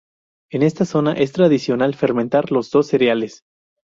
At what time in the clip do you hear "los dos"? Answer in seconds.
2.51-2.87